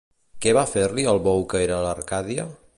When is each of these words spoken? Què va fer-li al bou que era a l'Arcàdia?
Què 0.45 0.53
va 0.57 0.63
fer-li 0.71 1.05
al 1.13 1.21
bou 1.29 1.45
que 1.53 1.63
era 1.67 1.77
a 1.79 1.85
l'Arcàdia? 1.87 2.51